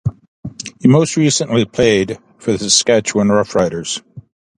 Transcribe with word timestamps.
He 0.79 0.87
most 0.87 1.15
recently 1.15 1.63
played 1.63 2.17
for 2.39 2.53
the 2.53 2.57
Saskatchewan 2.57 3.27
Roughriders. 3.27 4.01